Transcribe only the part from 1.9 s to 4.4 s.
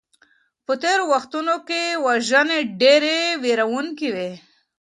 وژنې ډېرې ويرونکي وې.